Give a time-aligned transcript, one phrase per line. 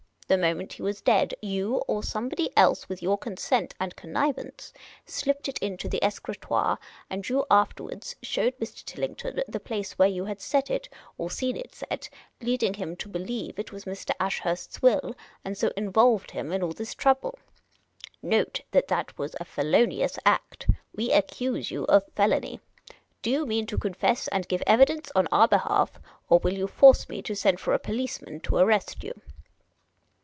[0.27, 4.71] The moment he was dead, you, or somebody else with your consent and con nivance,
[5.05, 8.85] slipped it into the escritoire; and you afterwards showed Mr.
[8.85, 10.87] Tillington the place where you had set it
[11.17, 12.09] or seen it set,
[12.39, 14.11] leading him to believe it was Mr.
[14.21, 17.37] Ashurst's will, and so involved him in all this trouble.
[18.21, 20.65] Note that that was a felonious act.
[20.95, 22.61] We accuse you of felony.
[23.21, 25.99] Do you mean to confess, and give evidence on our behalf,
[26.29, 29.11] or will you force me to send for a policeman to arrest you